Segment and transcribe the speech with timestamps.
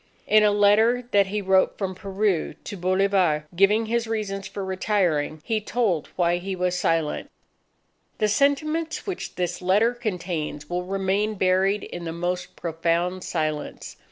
[0.25, 5.43] In a letter that he wrote from Peru to Bolivar, giving his reasons for retiring,
[5.45, 7.29] he told why he was silent:
[8.19, 13.97] "_The sentiments which this letter contains will remain buried in the most profound silence.